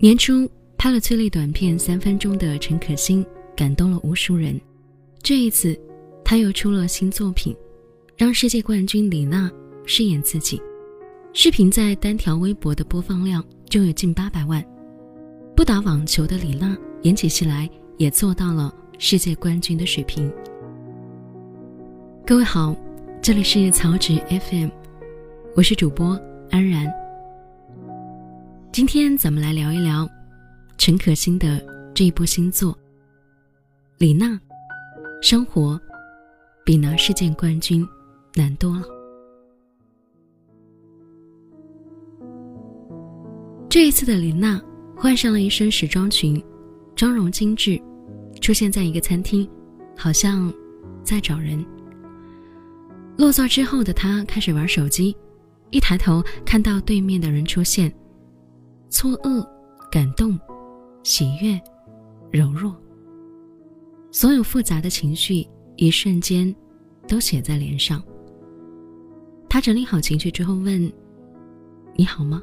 [0.00, 4.60] 年初拍了催泪短片三分钟的陈可辛感动了无数人，
[5.22, 5.76] 这一次
[6.24, 7.56] 他又出了新作品，
[8.16, 9.50] 让世界冠军李娜
[9.84, 10.62] 饰演自己。
[11.32, 14.64] 视频在单条微博的播放量就有近八百万。
[15.56, 20.32] 不打网球的李娜演起戏来也做到了世界冠军的水平。
[22.24, 22.76] 各位好，
[23.20, 24.68] 这里是曹植 FM，
[25.56, 26.16] 我是主播
[26.50, 27.07] 安然。
[28.70, 30.08] 今天咱们来聊一聊
[30.76, 31.60] 陈可辛的
[31.94, 32.72] 这一部新作
[33.96, 34.26] 《李娜》，
[35.20, 35.80] 生活
[36.64, 37.84] 比拿世界冠军
[38.34, 38.84] 难多了。
[43.68, 44.62] 这一次的李娜
[44.94, 46.40] 换上了一身时装裙，
[46.94, 47.80] 妆容精致，
[48.40, 49.48] 出现在一个餐厅，
[49.96, 50.52] 好像
[51.02, 51.64] 在找人。
[53.16, 55.16] 落座之后的她开始玩手机，
[55.70, 57.92] 一抬头看到对面的人出现。
[58.90, 59.46] 错愕、
[59.90, 60.38] 感动、
[61.02, 61.60] 喜悦、
[62.30, 62.74] 柔弱，
[64.10, 66.54] 所有复杂的情绪一瞬间
[67.06, 68.02] 都写在脸上。
[69.48, 70.92] 他整理好情绪之后问
[71.96, 72.42] ：“你好吗？”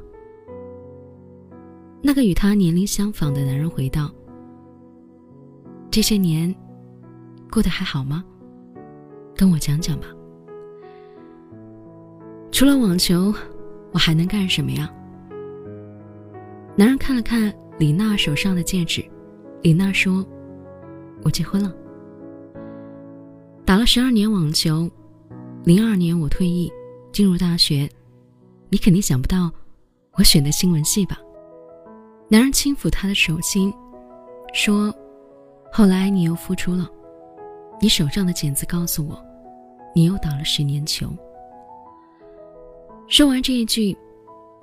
[2.02, 4.10] 那个与他年龄相仿的男人回道
[5.90, 6.54] ：“这些年
[7.50, 8.24] 过得还好吗？
[9.34, 10.06] 跟我讲讲吧。
[12.52, 13.34] 除了网球，
[13.92, 14.92] 我还能干什么呀？”
[16.78, 19.02] 男人看了看李娜手上的戒指，
[19.62, 20.22] 李娜说
[21.24, 21.74] ：“我结婚了。
[23.64, 24.86] 打了十二年网球，
[25.64, 26.70] 零二年我退役，
[27.12, 27.88] 进入大学。
[28.68, 29.50] 你肯定想不到，
[30.18, 31.18] 我选的新闻系吧？”
[32.28, 33.72] 男人轻抚她的手心，
[34.52, 34.94] 说
[35.72, 36.86] ：“后来你又复出了，
[37.80, 39.18] 你手上的茧子告诉我，
[39.94, 41.08] 你又打了十年球。”
[43.08, 43.96] 说完这一句。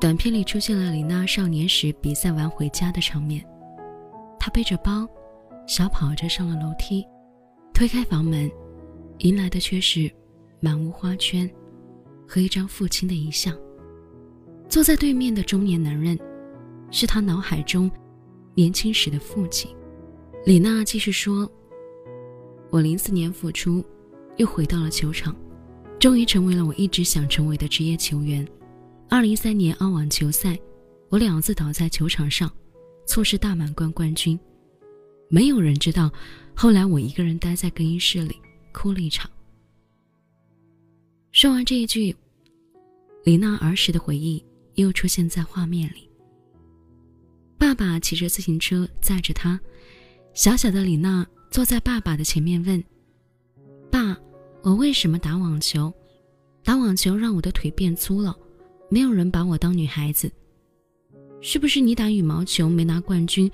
[0.04, 3.42] 短片里出现了李娜少年时比赛完回家的场面，
[4.38, 5.08] 她背着包，
[5.66, 7.06] 小跑着上了楼梯，
[7.74, 8.52] 推开房门，
[9.20, 10.12] 迎来的却是
[10.60, 11.50] 满屋花圈
[12.28, 13.58] 和一张父亲的遗像。
[14.68, 16.20] 坐在对面的中年男人，
[16.92, 17.90] 是他脑海中
[18.56, 19.74] 年轻时的父亲。
[20.46, 21.50] 李娜继续说
[22.72, 23.82] ：“我零四年复出，
[24.36, 25.34] 又回到了球场，
[25.98, 28.46] 终于成为了我一直想成为的职业球员。”
[29.14, 30.60] 二零一三年澳网球赛，
[31.10, 32.52] 我两次倒在球场上，
[33.06, 34.40] 错失大满贯冠军。
[35.30, 36.12] 没有人知道，
[36.56, 38.36] 后来我一个人待在更衣室里
[38.72, 39.30] 哭了一场。
[41.32, 42.16] 说完这一句，
[43.24, 44.44] 李娜儿时的回忆
[44.74, 46.10] 又出现在画面里。
[47.56, 49.60] 爸爸骑着自行车载着她，
[50.34, 52.84] 小小的李娜坐在爸爸的前面问
[53.92, 54.18] ：“爸，
[54.64, 55.94] 我为什么打网球？
[56.64, 58.36] 打网球让我的腿变粗了。”
[58.90, 60.32] 没有人把我当女孩子，
[61.42, 63.52] 是不是你打羽毛球没拿冠军，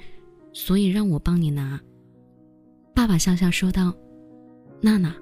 [0.52, 1.80] 所以让我帮你拿？
[2.94, 3.96] 爸爸笑笑说道
[4.82, 5.16] ：“娜娜，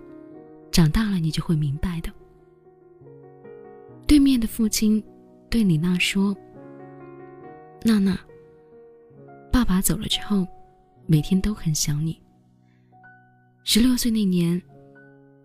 [0.71, 2.11] 长大了你就会明白的。”
[4.07, 5.03] 对面的父亲
[5.49, 6.35] 对李娜说
[7.85, 8.19] ：“娜娜，
[9.51, 10.47] 爸爸走了之后，
[11.05, 12.19] 每天都很想你。
[13.63, 14.59] 十六岁那年，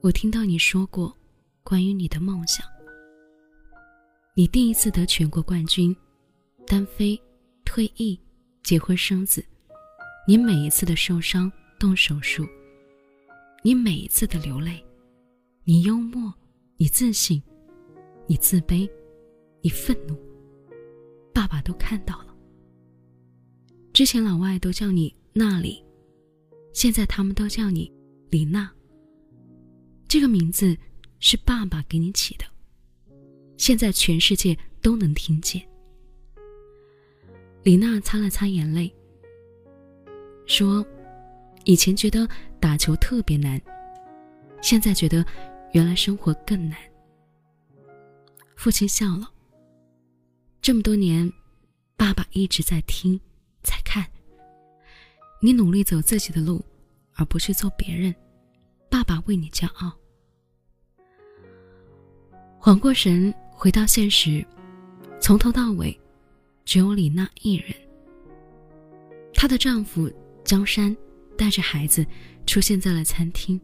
[0.00, 1.14] 我听到你说过
[1.62, 2.64] 关于你的梦想。”
[4.34, 5.94] 你第一次得全国冠军，
[6.66, 7.20] 单飞、
[7.66, 8.18] 退役、
[8.62, 9.44] 结婚生子，
[10.26, 12.46] 你每一次的受伤、动手术，
[13.62, 14.82] 你每一次的流泪，
[15.64, 16.32] 你幽默，
[16.78, 17.42] 你自信，
[18.26, 18.88] 你自卑，
[19.60, 20.16] 你愤怒，
[21.34, 22.34] 爸爸都看到了。
[23.92, 25.84] 之前老外都叫你那里，
[26.72, 27.92] 现在他们都叫你
[28.30, 28.72] 李娜。
[30.08, 30.74] 这个名字
[31.20, 32.46] 是爸爸给你起的。
[33.62, 35.62] 现在全世界都能听见。
[37.62, 38.92] 李娜擦了擦眼泪，
[40.46, 40.84] 说
[41.62, 42.28] ：“以前觉得
[42.58, 43.62] 打球特别难，
[44.60, 45.24] 现在觉得
[45.74, 46.76] 原来生活更难。”
[48.58, 49.32] 父亲笑了。
[50.60, 51.32] 这么多年，
[51.96, 53.20] 爸爸一直在听，
[53.62, 54.04] 在看。
[55.40, 56.60] 你努力走自己的路，
[57.14, 58.12] 而不去做别人，
[58.90, 59.92] 爸爸为你骄傲。
[62.58, 63.32] 缓过神。
[63.62, 64.44] 回到现实，
[65.20, 65.96] 从头到尾，
[66.64, 67.72] 只有李娜一人。
[69.32, 70.10] 她的丈夫
[70.42, 70.96] 江山
[71.38, 72.04] 带着孩子
[72.44, 73.60] 出现在了餐厅。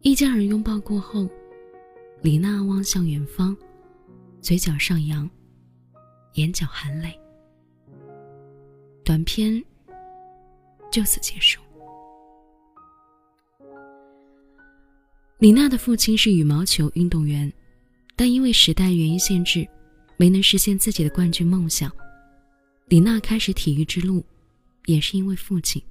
[0.00, 1.28] 一家人拥抱过后，
[2.22, 3.54] 李娜望向远方，
[4.40, 5.28] 嘴角上扬，
[6.36, 7.20] 眼角含泪。
[9.04, 9.62] 短片
[10.90, 11.60] 就此结束。
[15.36, 17.52] 李娜的父亲是羽毛球运动员。
[18.16, 19.68] 但因为时代原因限制，
[20.16, 21.92] 没能实现自己的冠军梦想。
[22.88, 24.24] 李娜开始体育之路，
[24.86, 25.82] 也是因为父亲。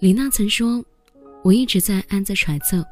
[0.00, 0.84] 李娜曾说
[1.44, 2.84] ：“我一直在暗自揣测，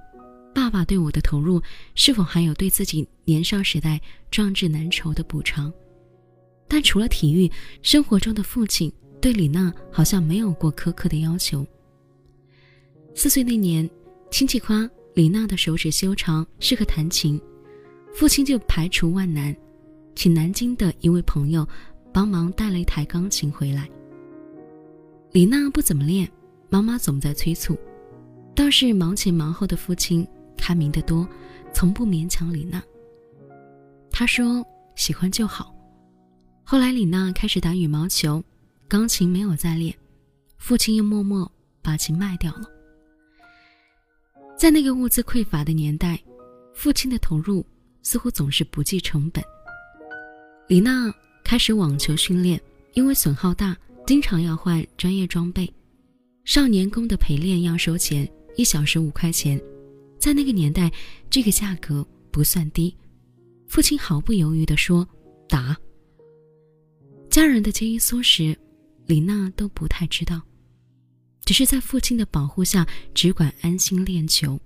[0.55, 1.61] 爸爸对我的投入
[1.95, 4.01] 是否还有对自己年少时代
[4.31, 5.73] 壮志难酬的补偿。”
[6.69, 7.51] 但除了体育，
[7.83, 11.67] 生活中的父亲对李娜好像没有过苛刻的要求。
[13.15, 13.89] 四岁那年，
[14.31, 17.41] 亲戚夸李娜的手指修长，适合弹琴，
[18.17, 19.55] 父亲就排除万难，
[20.15, 21.69] 请南京的一位朋友
[22.15, 23.87] 帮忙带了一台钢琴回来。
[25.33, 26.27] 李娜不怎么练，
[26.71, 27.79] 妈妈总在催促，
[28.55, 30.27] 倒是忙前忙后的父亲
[30.57, 31.29] 开明得多，
[31.75, 32.83] 从不勉强李娜。
[34.11, 34.65] 他说
[34.97, 35.77] ：“喜欢就好。”
[36.65, 38.43] 后来，李娜开始打羽毛球，
[38.89, 39.95] 钢琴没有再练，
[40.57, 41.53] 父亲又默默
[41.83, 42.63] 把琴卖掉了。
[44.57, 46.19] 在那个物资匮乏的年代，
[46.73, 47.63] 父亲的投入
[48.07, 49.43] 似乎总是不计成本。
[50.69, 51.13] 李娜
[51.43, 52.61] 开始网球训练，
[52.95, 53.77] 因为损耗大，
[54.07, 55.69] 经常要换专业装备。
[56.45, 59.61] 少年宫的陪练要收钱，一小时五块钱，
[60.21, 60.89] 在那个年代，
[61.29, 62.97] 这个价格不算低。
[63.67, 65.05] 父亲毫不犹豫地说
[65.51, 65.77] ：“打。”
[67.29, 68.57] 家人的节衣缩食，
[69.07, 70.41] 李娜都不太知道，
[71.45, 74.57] 只是在父亲的保护下，只管安心练球。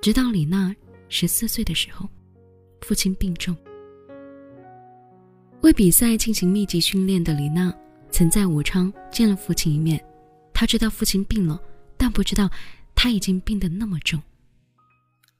[0.00, 0.72] 直到李娜
[1.08, 2.08] 十四岁的时候，
[2.82, 3.56] 父亲病重。
[5.62, 7.74] 为比赛进行密集训练的李娜，
[8.10, 10.02] 曾在武昌见了父亲一面。
[10.52, 11.60] 她知道父亲病了，
[11.96, 12.50] 但不知道
[12.94, 14.20] 他已经病得那么重。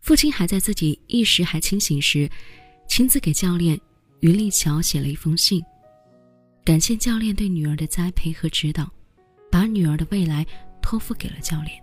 [0.00, 2.30] 父亲还在自己意识还清醒时，
[2.88, 3.80] 亲自给教练
[4.20, 5.62] 于立桥写了一封信。
[6.64, 8.90] 感谢教练对女儿的栽培和指导，
[9.50, 10.46] 把女儿的未来
[10.80, 11.82] 托付给了教练，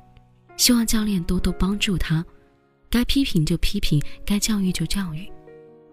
[0.58, 2.26] 希望教练多多帮助她，
[2.96, 5.30] 该批评就批评，该教育就教育。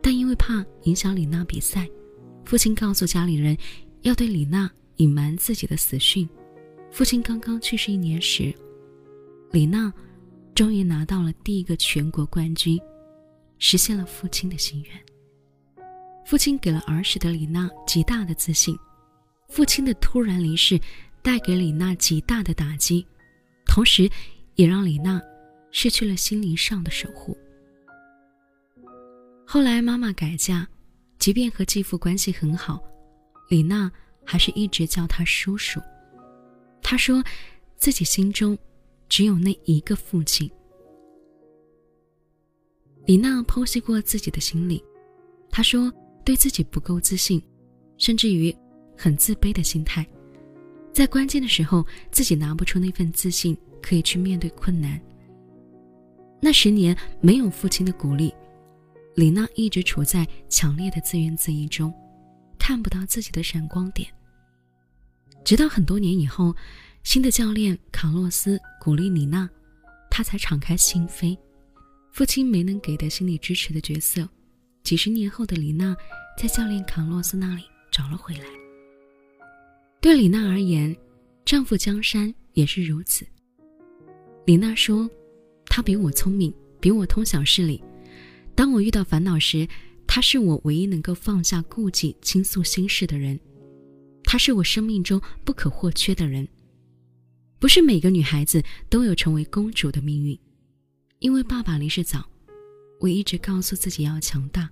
[0.00, 1.90] 但因为怕影响李娜比赛，
[2.44, 3.58] 父亲告诉家里人
[4.02, 6.28] 要对李娜隐瞒自己的死讯。
[6.92, 8.54] 父亲刚刚去世一年时，
[9.50, 9.92] 李娜
[10.54, 12.78] 终于拿到了第一个全国冠军，
[13.58, 15.84] 实现了父亲的心愿。
[16.24, 18.78] 父亲给了儿时的李娜极大的自信，
[19.48, 20.78] 父亲的突然离世
[21.20, 23.04] 带给李娜极大的打击，
[23.66, 24.08] 同时，
[24.54, 25.20] 也让李娜
[25.72, 27.36] 失去了心灵上的守护。
[29.44, 30.64] 后来妈妈改嫁，
[31.18, 32.80] 即便和继父关系很好，
[33.48, 33.90] 李娜
[34.24, 35.80] 还是一直叫他叔叔。
[36.80, 37.24] 她说，
[37.76, 38.56] 自己心中
[39.08, 40.48] 只有那一个父亲。
[43.06, 44.80] 李娜剖析过自己的心理，
[45.50, 45.92] 她说。
[46.24, 47.42] 对自己不够自信，
[47.98, 48.56] 甚至于
[48.96, 50.06] 很自卑的心态，
[50.92, 55.02] 在关键的时候自己拿不出那份自信，可以去面对困难。
[56.44, 58.34] 那十年没有父亲的鼓励，
[59.14, 61.94] 李娜一直处在强烈的自怨自艾中，
[62.58, 64.08] 看不到自己的闪光点。
[65.44, 66.52] 直到很多年以后，
[67.04, 69.48] 新的教练卡洛斯鼓励李娜，
[70.10, 71.38] 她才敞开心扉。
[72.10, 74.28] 父亲没能给的心理支持的角色。
[74.82, 75.96] 几十年后的李娜，
[76.36, 77.62] 在教练卡洛斯那里
[77.92, 78.46] 找了回来。
[80.00, 80.94] 对李娜而言，
[81.44, 83.24] 丈夫江山也是如此。
[84.44, 85.08] 李娜说
[85.74, 87.82] ：“他比我聪明，比我通晓事理。
[88.54, 89.66] 当我遇到烦恼时，
[90.06, 93.40] 他是我唯一能够放下顾忌、倾诉心事的人。
[94.22, 96.46] 他是我生命中不可或缺的人。
[97.58, 100.38] 不是每个女孩子都有成为公主的命运，
[101.20, 102.28] 因为爸爸离世早。”
[103.00, 104.68] 我一直告诉自己要强大，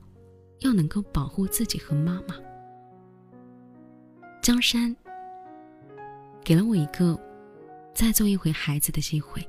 [0.59, 2.37] 要能够保护自己和妈妈。
[4.43, 4.95] 江山
[6.45, 7.19] 给了我一个
[7.95, 9.43] 再做一回孩子的机会，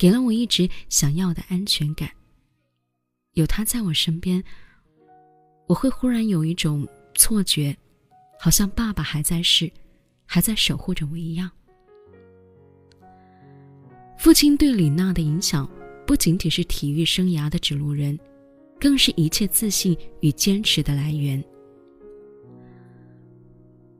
[0.00, 2.10] 给了我一直想要的安全感。
[3.34, 4.42] 有他在我身边，
[5.66, 7.76] 我会忽然有一种错觉，
[8.38, 9.70] 好像爸爸还在世，
[10.24, 11.50] 还在守护着我一样。
[14.16, 15.70] 父亲对李娜的影响。
[16.06, 18.18] 不仅仅是体育生涯的指路人，
[18.80, 21.44] 更是一切自信与坚持的来源。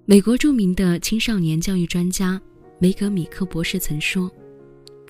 [0.06, 2.40] 美国著名的青少年教育专家
[2.80, 4.28] 梅格米克博士曾说：“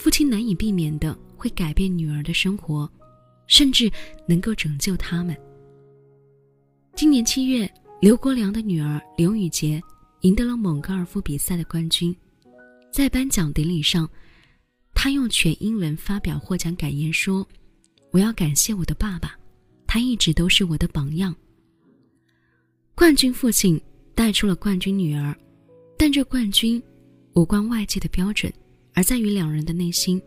[0.00, 2.90] 父亲难以避免的会改变女儿的生活，
[3.46, 3.92] 甚至
[4.26, 5.36] 能够拯救他们。”
[6.96, 9.78] 今年七月，刘国梁的女儿刘雨洁
[10.22, 12.16] 赢得了蒙高尔夫比赛的冠军，
[12.90, 14.08] 在颁奖典礼上。
[14.94, 17.46] 他用全英文发表获奖感言说
[18.10, 19.38] ：“我要感谢我的爸爸，
[19.86, 21.34] 他一直都是我的榜样。
[22.94, 23.80] 冠军父亲
[24.14, 25.36] 带出了冠军女儿，
[25.98, 26.82] 但这冠军
[27.34, 28.52] 无关外界的标准，
[28.94, 30.20] 而在于两人的内心。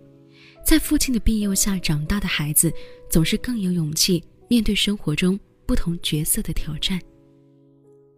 [0.66, 2.72] 在父亲的庇佑下长大的孩子，
[3.10, 7.00] 总是更有勇气面对生活中不同角色的挑战。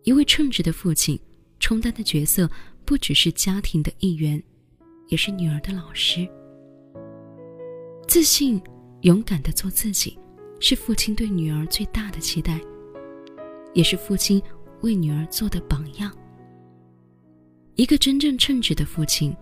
[0.04, 1.20] 一位称职的父亲，
[1.60, 2.50] 充当的角色
[2.86, 4.42] 不只是家庭的一员，
[5.08, 6.28] 也是女儿的老师。
[8.08, 8.62] 自信、
[9.02, 10.16] 勇敢的做自己，
[10.60, 12.62] 是父亲对女儿最大的期待，
[13.74, 14.40] 也是父亲
[14.82, 16.16] 为女儿做的榜样。
[17.74, 19.36] 一个真正称职的父亲，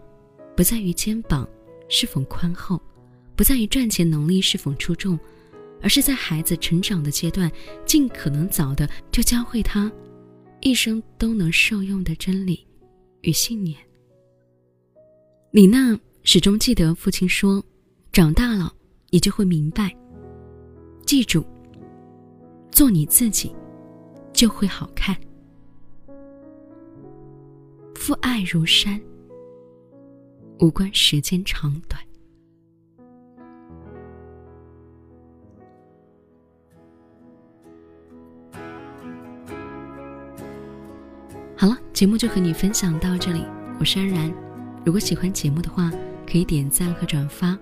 [0.56, 1.48] 不在于肩膀
[1.90, 2.82] 是否宽厚，
[3.36, 5.20] 不在于赚钱能力是否出众，
[5.82, 7.52] 而是在孩子成长的阶段，
[7.86, 9.92] 尽可能早的就教会他。
[10.62, 12.66] 一生都能受用的真理
[13.22, 13.78] 与信念。
[15.52, 17.62] 李娜始终记得父亲说
[18.14, 18.74] ：“长大了，
[19.10, 19.94] 你就会明白。
[21.06, 21.46] 记住，
[22.72, 23.54] 做你自己，
[24.32, 25.14] 就会好看。
[27.94, 29.00] 父爱如山，
[30.60, 32.02] 无关时间长短。”
[41.56, 43.46] 好了，节目就和你分享到这里。
[43.80, 44.34] 我是安然，
[44.86, 45.90] 如果喜欢节目的话，
[46.30, 47.58] 可以点赞和转发。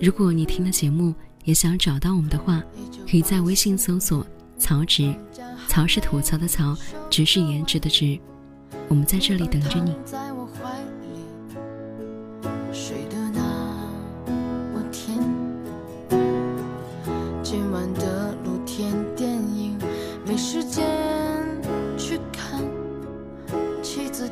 [0.00, 1.14] 如果你听了节目
[1.44, 2.62] 也想找到我们的话，
[3.10, 4.26] 可以在微信搜索
[4.58, 5.14] “曹植”，
[5.68, 6.74] 曹是吐槽的曹，
[7.10, 8.18] 植是颜值的植。
[8.88, 9.94] 我们在这里等着你。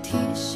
[0.05, 0.54] 提醒